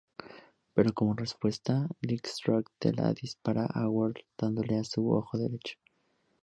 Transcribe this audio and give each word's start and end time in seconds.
Pero 0.73 0.93
como 0.93 1.13
respuesta, 1.13 1.87
Deathstroke 2.01 2.71
le 2.85 3.13
dispara 3.13 3.67
a 3.67 3.87
Warlord 3.87 4.25
dándole 4.35 4.77
a 4.79 4.83
su 4.83 5.11
ojo 5.11 5.37
derecho. 5.37 5.77